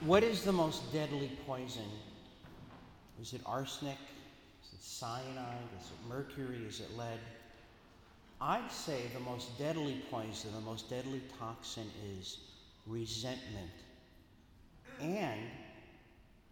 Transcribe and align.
What 0.00 0.22
is 0.22 0.44
the 0.44 0.52
most 0.52 0.90
deadly 0.94 1.30
poison? 1.46 1.84
Is 3.20 3.34
it 3.34 3.42
arsenic? 3.44 3.98
Is 4.64 4.72
it 4.72 4.82
cyanide? 4.82 5.68
Is 5.78 5.90
it 5.90 6.08
mercury? 6.08 6.64
Is 6.66 6.80
it 6.80 6.96
lead? 6.96 7.18
I'd 8.40 8.72
say 8.72 9.02
the 9.12 9.20
most 9.20 9.58
deadly 9.58 10.02
poison, 10.10 10.52
the 10.54 10.62
most 10.62 10.88
deadly 10.88 11.20
toxin 11.38 11.84
is 12.18 12.38
resentment. 12.86 13.70
And 14.98 15.42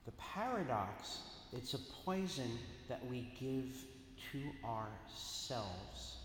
the 0.04 0.12
paradox, 0.12 1.20
it's 1.54 1.72
a 1.72 1.78
poison 2.04 2.50
that 2.90 3.00
we 3.06 3.32
give 3.40 3.82
to 4.32 4.42
ourselves. 4.62 6.16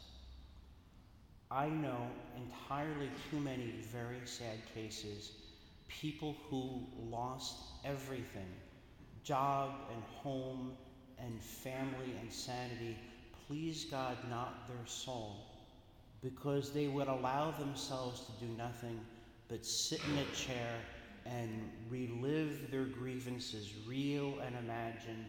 I 1.49 1.69
know 1.69 2.05
entirely 2.35 3.09
too 3.31 3.39
many 3.39 3.75
very 3.93 4.19
sad 4.25 4.57
cases, 4.73 5.31
people 6.01 6.35
who 6.49 6.85
lost 7.09 7.55
everything 7.85 8.51
job 9.23 9.75
and 9.93 10.03
home 10.03 10.73
and 11.17 11.41
family 11.41 12.13
and 12.19 12.31
sanity. 12.31 12.97
Please 13.47 13.85
God, 13.85 14.17
not 14.29 14.67
their 14.67 14.85
soul, 14.85 15.45
because 16.21 16.73
they 16.73 16.87
would 16.87 17.07
allow 17.07 17.51
themselves 17.51 18.21
to 18.21 18.45
do 18.45 18.51
nothing 18.57 18.99
but 19.47 19.65
sit 19.65 20.01
in 20.11 20.17
a 20.17 20.35
chair 20.35 20.75
and 21.25 21.71
relive 21.89 22.69
their 22.69 22.85
grievances, 22.85 23.73
real 23.87 24.39
and 24.45 24.55
imagined, 24.63 25.25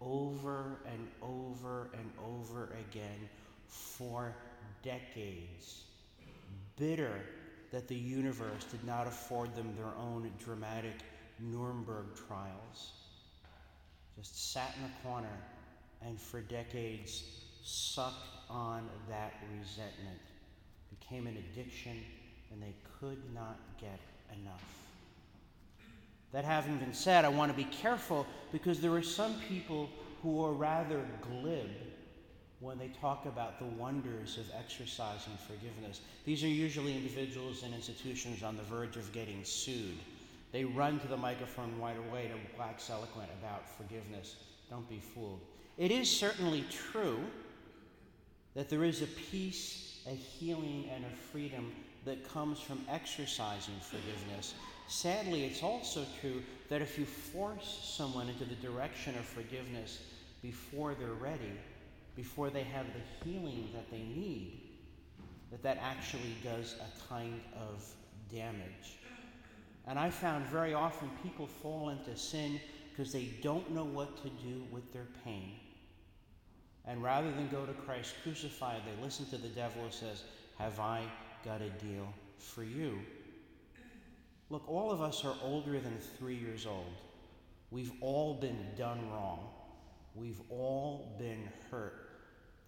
over 0.00 0.80
and 0.86 1.08
over 1.22 1.90
and 1.94 2.10
over 2.18 2.74
again 2.90 3.28
for 3.66 4.34
decades, 4.82 5.84
bitter 6.76 7.20
that 7.70 7.88
the 7.88 7.94
universe 7.94 8.64
did 8.70 8.84
not 8.84 9.06
afford 9.06 9.54
them 9.54 9.72
their 9.76 9.92
own 9.98 10.30
dramatic 10.42 10.94
Nuremberg 11.38 12.06
trials. 12.26 12.92
Just 14.16 14.52
sat 14.52 14.74
in 14.78 14.84
a 14.84 15.08
corner 15.08 15.36
and 16.04 16.20
for 16.20 16.40
decades 16.40 17.24
sucked 17.64 18.28
on 18.48 18.88
that 19.08 19.34
resentment, 19.58 20.18
became 20.90 21.26
an 21.26 21.36
addiction, 21.36 21.96
and 22.50 22.62
they 22.62 22.74
could 22.98 23.18
not 23.34 23.58
get 23.80 24.00
enough. 24.40 24.64
That 26.32 26.44
having 26.44 26.78
been 26.78 26.94
said, 26.94 27.24
I 27.24 27.28
want 27.28 27.50
to 27.50 27.56
be 27.56 27.64
careful 27.64 28.26
because 28.52 28.80
there 28.80 28.92
are 28.92 29.02
some 29.02 29.34
people 29.48 29.90
who 30.22 30.44
are 30.44 30.52
rather 30.52 31.04
glib 31.20 31.68
when 32.60 32.78
they 32.78 32.88
talk 33.00 33.26
about 33.26 33.58
the 33.58 33.64
wonders 33.64 34.36
of 34.36 34.44
exercising 34.58 35.36
forgiveness. 35.46 36.00
These 36.24 36.42
are 36.42 36.48
usually 36.48 36.96
individuals 36.96 37.62
and 37.62 37.72
institutions 37.72 38.42
on 38.42 38.56
the 38.56 38.64
verge 38.64 38.96
of 38.96 39.12
getting 39.12 39.44
sued. 39.44 39.98
They 40.50 40.64
run 40.64 40.98
to 41.00 41.08
the 41.08 41.16
microphone 41.16 41.78
right 41.80 41.96
away 42.08 42.28
to 42.28 42.58
wax 42.58 42.90
eloquent 42.90 43.28
about 43.40 43.68
forgiveness. 43.76 44.36
Don't 44.70 44.88
be 44.88 44.98
fooled. 44.98 45.40
It 45.76 45.92
is 45.92 46.10
certainly 46.10 46.64
true 46.70 47.20
that 48.54 48.68
there 48.68 48.82
is 48.82 49.02
a 49.02 49.06
peace, 49.06 50.00
a 50.08 50.14
healing, 50.14 50.90
and 50.92 51.04
a 51.04 51.16
freedom 51.30 51.70
that 52.04 52.28
comes 52.28 52.58
from 52.58 52.80
exercising 52.88 53.74
forgiveness. 53.80 54.54
Sadly, 54.88 55.44
it's 55.44 55.62
also 55.62 56.04
true 56.20 56.42
that 56.70 56.82
if 56.82 56.98
you 56.98 57.04
force 57.04 57.80
someone 57.84 58.28
into 58.28 58.44
the 58.44 58.54
direction 58.56 59.16
of 59.16 59.24
forgiveness 59.24 60.00
before 60.42 60.94
they're 60.94 61.12
ready, 61.12 61.52
before 62.18 62.50
they 62.50 62.64
have 62.64 62.84
the 62.86 63.30
healing 63.30 63.68
that 63.72 63.88
they 63.92 64.02
need, 64.02 64.60
that 65.52 65.62
that 65.62 65.78
actually 65.80 66.34
does 66.42 66.74
a 66.80 67.08
kind 67.08 67.40
of 67.54 67.88
damage. 68.28 68.98
And 69.86 70.00
I 70.00 70.10
found 70.10 70.44
very 70.46 70.74
often 70.74 71.08
people 71.22 71.46
fall 71.46 71.90
into 71.90 72.16
sin 72.16 72.60
because 72.90 73.12
they 73.12 73.28
don't 73.40 73.70
know 73.70 73.84
what 73.84 74.16
to 74.24 74.30
do 74.30 74.64
with 74.72 74.92
their 74.92 75.06
pain. 75.24 75.52
And 76.86 77.04
rather 77.04 77.30
than 77.30 77.48
go 77.50 77.64
to 77.64 77.72
Christ 77.72 78.16
crucified, 78.24 78.82
they 78.84 79.00
listen 79.00 79.26
to 79.26 79.36
the 79.36 79.48
devil 79.50 79.84
who 79.84 79.92
says, 79.92 80.24
Have 80.58 80.80
I 80.80 81.04
got 81.44 81.62
a 81.62 81.70
deal 81.70 82.12
for 82.36 82.64
you? 82.64 82.98
Look, 84.50 84.68
all 84.68 84.90
of 84.90 85.00
us 85.00 85.24
are 85.24 85.36
older 85.40 85.78
than 85.78 85.96
three 86.18 86.36
years 86.36 86.66
old. 86.66 86.96
We've 87.70 87.92
all 88.00 88.34
been 88.34 88.66
done 88.76 89.08
wrong. 89.08 89.50
We've 90.16 90.40
all 90.50 91.14
been 91.16 91.48
hurt. 91.70 92.07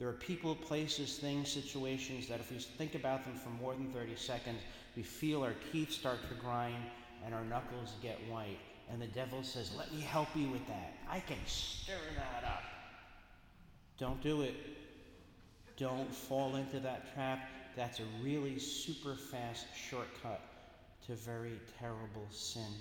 There 0.01 0.09
are 0.09 0.15
people, 0.15 0.55
places, 0.55 1.19
things, 1.19 1.53
situations 1.53 2.27
that 2.29 2.41
if 2.41 2.51
we 2.51 2.57
think 2.57 2.95
about 2.95 3.23
them 3.27 3.35
for 3.35 3.51
more 3.51 3.75
than 3.75 3.93
30 3.93 4.17
seconds, 4.17 4.59
we 4.97 5.03
feel 5.03 5.43
our 5.43 5.53
teeth 5.71 5.93
start 5.93 6.19
to 6.31 6.35
grind 6.37 6.83
and 7.25 7.35
our 7.35 7.45
knuckles 7.45 7.93
get 8.03 8.19
white. 8.31 8.59
And 8.91 9.01
the 9.01 9.09
devil 9.09 9.43
says, 9.43 9.71
Let 9.77 9.93
me 9.93 10.01
help 10.01 10.29
you 10.35 10.49
with 10.49 10.67
that. 10.69 10.95
I 11.09 11.21
can 11.21 11.37
stir 11.45 11.93
that 12.17 12.49
up. 12.49 12.63
Don't 13.99 14.23
do 14.23 14.41
it. 14.41 14.55
Don't 15.77 16.13
fall 16.13 16.57
into 16.57 16.81
that 16.81 17.13
trap. 17.15 17.51
That's 17.77 18.01
a 18.01 18.05
really 18.23 18.59
super 18.59 19.15
fast 19.15 19.67
shortcut 19.77 20.41
to 21.07 21.15
very 21.15 21.61
terrible 21.79 22.27
sin. 22.31 22.73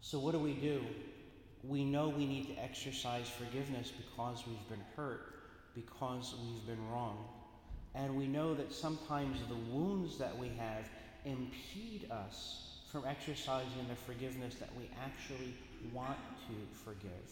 So, 0.00 0.20
what 0.20 0.32
do 0.32 0.38
we 0.38 0.54
do? 0.54 0.80
We 1.62 1.84
know 1.84 2.08
we 2.08 2.26
need 2.26 2.48
to 2.48 2.62
exercise 2.62 3.28
forgiveness 3.28 3.92
because 3.96 4.44
we've 4.46 4.68
been 4.68 4.84
hurt, 4.96 5.34
because 5.74 6.34
we've 6.42 6.66
been 6.66 6.88
wrong. 6.90 7.24
And 7.94 8.16
we 8.16 8.26
know 8.26 8.54
that 8.54 8.72
sometimes 8.72 9.38
the 9.48 9.72
wounds 9.72 10.18
that 10.18 10.36
we 10.36 10.48
have 10.58 10.88
impede 11.24 12.10
us 12.10 12.80
from 12.90 13.04
exercising 13.06 13.86
the 13.88 13.94
forgiveness 13.94 14.56
that 14.56 14.70
we 14.76 14.90
actually 15.02 15.54
want 15.92 16.18
to 16.48 16.54
forgive. 16.84 17.30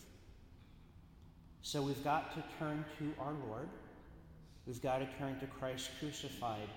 So 1.63 1.83
we've 1.83 2.03
got 2.05 2.33
to 2.35 2.45
turn 2.59 2.85
to 2.99 3.13
our 3.21 3.35
Lord. 3.49 3.69
We've 4.67 4.81
got 4.81 4.99
to 4.99 5.09
turn 5.19 5.39
to 5.41 5.47
Christ 5.47 5.91
crucified 5.99 6.69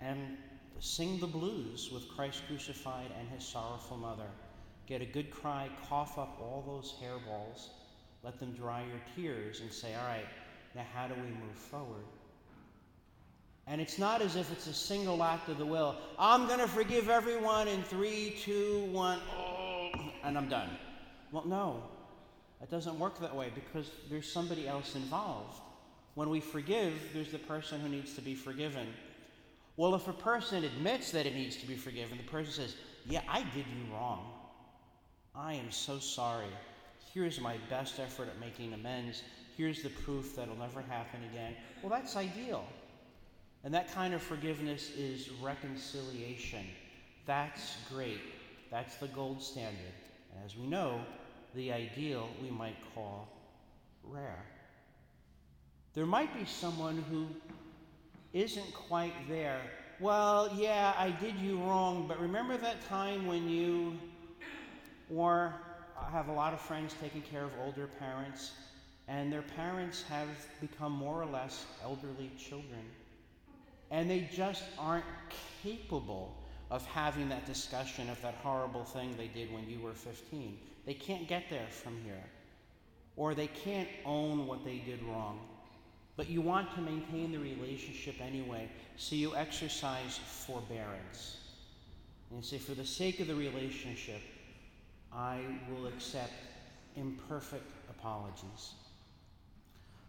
and 0.00 0.36
sing 0.78 1.18
the 1.18 1.26
blues 1.26 1.90
with 1.92 2.08
Christ 2.08 2.42
crucified 2.46 3.10
and 3.18 3.28
his 3.28 3.44
sorrowful 3.44 3.96
mother. 3.96 4.28
Get 4.86 5.00
a 5.00 5.06
good 5.06 5.30
cry, 5.30 5.68
cough 5.88 6.18
up 6.18 6.38
all 6.40 6.64
those 6.66 6.94
hairballs, 7.02 7.68
let 8.22 8.38
them 8.38 8.52
dry 8.52 8.82
your 8.82 9.00
tears, 9.14 9.60
and 9.60 9.72
say, 9.72 9.94
All 9.94 10.06
right, 10.06 10.26
now 10.74 10.84
how 10.94 11.06
do 11.08 11.14
we 11.14 11.28
move 11.28 11.56
forward? 11.56 12.04
And 13.66 13.80
it's 13.80 13.98
not 13.98 14.20
as 14.22 14.34
if 14.34 14.50
it's 14.50 14.66
a 14.66 14.74
single 14.74 15.22
act 15.22 15.48
of 15.48 15.58
the 15.58 15.66
will. 15.66 15.96
I'm 16.18 16.46
going 16.48 16.58
to 16.58 16.66
forgive 16.66 17.08
everyone 17.08 17.68
in 17.68 17.82
three, 17.84 18.36
two, 18.42 18.88
one, 18.90 19.20
oh, 19.38 19.90
and 20.24 20.36
I'm 20.36 20.48
done. 20.48 20.70
Well, 21.30 21.46
no, 21.46 21.82
it 22.60 22.70
doesn't 22.70 22.98
work 22.98 23.20
that 23.20 23.34
way 23.34 23.52
because 23.54 23.90
there's 24.10 24.30
somebody 24.30 24.66
else 24.66 24.96
involved. 24.96 25.60
When 26.14 26.28
we 26.28 26.40
forgive, 26.40 26.94
there's 27.14 27.30
the 27.30 27.38
person 27.38 27.80
who 27.80 27.88
needs 27.88 28.14
to 28.14 28.20
be 28.20 28.34
forgiven. 28.34 28.88
Well, 29.76 29.94
if 29.94 30.08
a 30.08 30.12
person 30.12 30.64
admits 30.64 31.10
that 31.12 31.24
it 31.24 31.34
needs 31.34 31.56
to 31.56 31.66
be 31.66 31.76
forgiven, 31.76 32.18
the 32.18 32.30
person 32.30 32.52
says, 32.52 32.76
Yeah, 33.06 33.22
I 33.28 33.40
did 33.42 33.64
you 33.66 33.94
wrong. 33.94 34.26
I 35.34 35.54
am 35.54 35.70
so 35.70 35.98
sorry. 35.98 36.52
Here's 37.12 37.40
my 37.40 37.56
best 37.70 37.98
effort 37.98 38.28
at 38.28 38.38
making 38.38 38.72
amends. 38.74 39.22
Here's 39.56 39.82
the 39.82 39.88
proof 39.88 40.36
that 40.36 40.42
it'll 40.42 40.56
never 40.56 40.82
happen 40.82 41.20
again. 41.30 41.54
Well, 41.82 41.90
that's 41.90 42.16
ideal. 42.16 42.64
And 43.64 43.72
that 43.72 43.92
kind 43.92 44.12
of 44.12 44.22
forgiveness 44.22 44.90
is 44.96 45.30
reconciliation. 45.42 46.66
That's 47.26 47.76
great. 47.92 48.20
That's 48.70 48.96
the 48.96 49.08
gold 49.08 49.42
standard. 49.42 49.94
And 50.34 50.44
as 50.44 50.56
we 50.56 50.66
know, 50.66 51.00
the 51.54 51.72
ideal 51.72 52.28
we 52.42 52.50
might 52.50 52.76
call 52.94 53.28
rare. 54.04 54.44
There 55.94 56.06
might 56.06 56.34
be 56.38 56.44
someone 56.46 57.04
who 57.10 57.26
isn't 58.32 58.72
quite 58.74 59.12
there. 59.28 59.60
Well, 60.00 60.50
yeah, 60.56 60.94
I 60.98 61.10
did 61.10 61.38
you 61.38 61.58
wrong, 61.58 62.06
but 62.08 62.18
remember 62.18 62.56
that 62.56 62.86
time 62.88 63.26
when 63.26 63.48
you, 63.48 63.98
or 65.14 65.54
I 66.00 66.10
have 66.10 66.28
a 66.28 66.32
lot 66.32 66.52
of 66.52 66.60
friends 66.60 66.94
taking 67.00 67.22
care 67.22 67.44
of 67.44 67.50
older 67.64 67.86
parents, 67.98 68.52
and 69.08 69.32
their 69.32 69.42
parents 69.42 70.02
have 70.02 70.28
become 70.60 70.92
more 70.92 71.22
or 71.22 71.26
less 71.26 71.66
elderly 71.82 72.30
children. 72.38 72.84
And 73.90 74.10
they 74.10 74.28
just 74.32 74.64
aren't 74.78 75.04
capable 75.62 76.34
of 76.70 76.84
having 76.86 77.28
that 77.28 77.44
discussion 77.44 78.08
of 78.08 78.20
that 78.22 78.34
horrible 78.42 78.84
thing 78.84 79.14
they 79.16 79.28
did 79.28 79.52
when 79.52 79.68
you 79.68 79.78
were 79.80 79.92
15. 79.92 80.58
They 80.86 80.94
can't 80.94 81.28
get 81.28 81.44
there 81.50 81.66
from 81.68 81.98
here. 82.04 82.24
Or 83.16 83.34
they 83.34 83.48
can't 83.48 83.88
own 84.06 84.46
what 84.46 84.64
they 84.64 84.78
did 84.78 85.02
wrong. 85.02 85.40
But 86.16 86.30
you 86.30 86.40
want 86.40 86.74
to 86.74 86.80
maintain 86.80 87.32
the 87.32 87.38
relationship 87.38 88.14
anyway, 88.20 88.70
so 88.96 89.14
you 89.14 89.36
exercise 89.36 90.18
forbearance. 90.26 91.36
And 92.30 92.38
you 92.38 92.44
say, 92.44 92.58
for 92.58 92.74
the 92.74 92.86
sake 92.86 93.20
of 93.20 93.26
the 93.26 93.34
relationship, 93.34 94.22
I 95.14 95.40
will 95.70 95.86
accept 95.86 96.32
imperfect 96.96 97.70
apologies. 97.90 98.72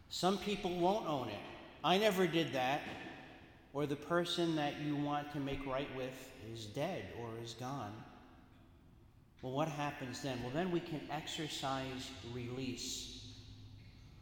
Some 0.09 0.38
people 0.38 0.77
won't 0.77 1.07
own 1.07 1.29
it. 1.29 1.39
I 1.83 1.97
never 1.97 2.27
did 2.27 2.53
that. 2.53 2.81
Or 3.73 3.85
the 3.85 3.95
person 3.95 4.55
that 4.55 4.79
you 4.79 4.95
want 4.95 5.31
to 5.33 5.39
make 5.39 5.65
right 5.65 5.89
with 5.97 6.31
is 6.53 6.65
dead 6.65 7.05
or 7.19 7.29
is 7.44 7.53
gone. 7.53 7.91
Well, 9.41 9.51
what 9.51 9.67
happens 9.67 10.21
then? 10.21 10.41
Well, 10.41 10.51
then 10.53 10.71
we 10.71 10.79
can 10.79 11.01
exercise 11.11 12.09
release. 12.33 13.25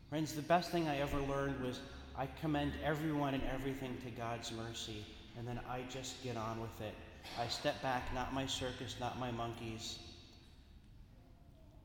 Friends, 0.09 0.33
the 0.33 0.41
best 0.41 0.71
thing 0.71 0.87
I 0.87 0.99
ever 0.99 1.19
learned 1.19 1.61
was 1.63 1.79
I 2.17 2.27
commend 2.39 2.73
everyone 2.83 3.33
and 3.33 3.43
everything 3.53 3.97
to 4.03 4.11
God's 4.11 4.51
mercy, 4.51 5.05
and 5.37 5.47
then 5.47 5.59
I 5.69 5.81
just 5.89 6.23
get 6.23 6.37
on 6.37 6.59
with 6.59 6.81
it. 6.81 6.95
I 7.39 7.47
step 7.47 7.81
back, 7.83 8.13
not 8.13 8.33
my 8.33 8.47
circus, 8.47 8.95
not 8.99 9.19
my 9.19 9.31
monkeys. 9.31 9.99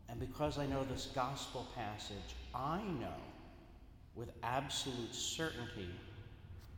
And 0.08 0.20
because 0.20 0.58
I 0.58 0.66
know 0.66 0.84
this 0.84 1.08
gospel 1.14 1.66
passage, 1.74 2.36
I 2.54 2.80
know 3.00 3.20
with 4.14 4.30
absolute 4.42 5.14
certainty 5.14 5.90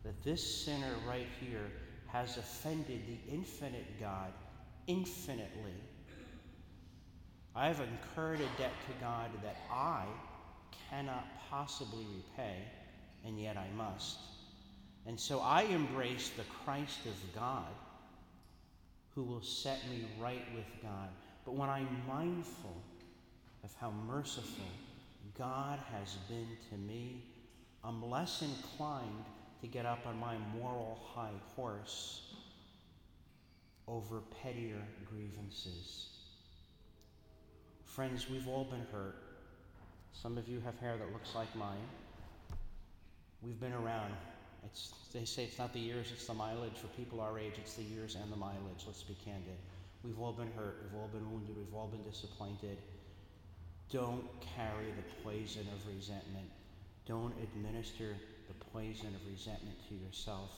that 0.04 0.22
this 0.24 0.64
sinner 0.64 0.94
right 1.06 1.26
here 1.40 1.70
has 2.06 2.36
offended 2.36 3.02
the 3.06 3.32
infinite 3.32 4.00
God 4.00 4.32
infinitely. 4.86 5.76
I 7.54 7.68
have 7.68 7.80
incurred 7.80 8.40
a 8.40 8.60
debt 8.60 8.72
to 8.86 8.92
God 9.00 9.30
that 9.42 9.56
I 9.70 10.04
cannot 10.90 11.26
possibly 11.50 12.06
repay, 12.16 12.56
and 13.24 13.38
yet 13.40 13.56
I 13.56 13.68
must. 13.76 14.18
And 15.06 15.18
so 15.18 15.40
I 15.40 15.62
embrace 15.62 16.30
the 16.30 16.44
Christ 16.64 17.06
of 17.06 17.34
God 17.34 17.72
who 19.14 19.22
will 19.22 19.42
set 19.42 19.78
me 19.90 20.06
right 20.20 20.44
with 20.54 20.66
God. 20.82 21.08
But 21.44 21.54
when 21.54 21.68
I'm 21.68 21.88
mindful 22.06 22.76
of 23.64 23.74
how 23.80 23.92
merciful 24.06 24.64
God 25.36 25.78
has 25.92 26.16
been 26.28 26.48
to 26.70 26.76
me, 26.76 27.24
I'm 27.84 28.08
less 28.08 28.42
inclined 28.42 29.24
to 29.60 29.66
get 29.66 29.86
up 29.86 30.06
on 30.06 30.18
my 30.18 30.36
moral 30.54 31.00
high 31.14 31.38
horse 31.54 32.34
over 33.86 34.20
pettier 34.42 34.82
grievances. 35.10 36.08
Friends, 37.84 38.28
we've 38.30 38.46
all 38.46 38.64
been 38.64 38.86
hurt. 38.92 39.16
Some 40.12 40.38
of 40.38 40.48
you 40.48 40.60
have 40.60 40.78
hair 40.78 40.96
that 40.96 41.12
looks 41.12 41.34
like 41.34 41.54
mine. 41.56 41.88
We've 43.42 43.58
been 43.60 43.72
around. 43.72 44.12
It's, 44.64 44.92
they 45.12 45.24
say 45.24 45.44
it's 45.44 45.58
not 45.58 45.72
the 45.72 45.78
years, 45.78 46.10
it's 46.12 46.26
the 46.26 46.34
mileage. 46.34 46.76
For 46.76 46.88
people 46.88 47.20
our 47.20 47.38
age, 47.38 47.54
it's 47.58 47.74
the 47.74 47.82
years 47.82 48.16
and 48.20 48.30
the 48.30 48.36
mileage. 48.36 48.84
Let's 48.86 49.02
be 49.02 49.16
candid. 49.24 49.56
We've 50.02 50.20
all 50.20 50.32
been 50.32 50.50
hurt. 50.56 50.82
We've 50.84 51.00
all 51.00 51.08
been 51.08 51.30
wounded. 51.30 51.56
We've 51.56 51.74
all 51.74 51.88
been 51.88 52.02
disappointed. 52.02 52.78
Don't 53.90 54.24
carry 54.40 54.92
the 54.96 55.22
poison 55.22 55.66
of 55.72 55.94
resentment. 55.94 56.50
Don't 57.06 57.32
administer 57.42 58.14
the 58.48 58.64
poison 58.72 59.14
of 59.14 59.32
resentment 59.32 59.76
to 59.88 59.94
yourself. 59.94 60.50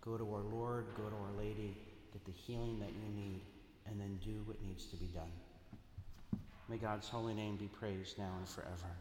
Go 0.00 0.16
to 0.16 0.24
our 0.34 0.40
Lord, 0.40 0.86
go 0.96 1.04
to 1.04 1.14
Our 1.14 1.38
Lady, 1.38 1.76
get 2.12 2.24
the 2.24 2.32
healing 2.32 2.80
that 2.80 2.90
you 2.90 3.14
need, 3.14 3.42
and 3.86 4.00
then 4.00 4.18
do 4.24 4.42
what 4.46 4.62
needs 4.62 4.86
to 4.86 4.96
be 4.96 5.06
done. 5.06 5.30
May 6.68 6.78
God's 6.78 7.08
holy 7.08 7.34
name 7.34 7.56
be 7.56 7.68
praised 7.68 8.18
now 8.18 8.32
and 8.38 8.48
forever. 8.48 8.96